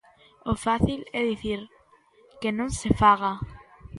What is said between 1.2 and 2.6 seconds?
dicir: que